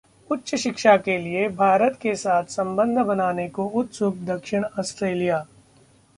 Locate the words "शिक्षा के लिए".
0.55-1.47